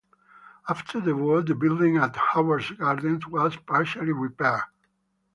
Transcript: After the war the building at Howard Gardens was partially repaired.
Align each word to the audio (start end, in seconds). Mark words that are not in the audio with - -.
After 0.67 0.99
the 0.99 1.15
war 1.15 1.43
the 1.43 1.53
building 1.53 1.97
at 1.97 2.15
Howard 2.15 2.75
Gardens 2.79 3.27
was 3.27 3.55
partially 3.55 4.11
repaired. 4.11 4.61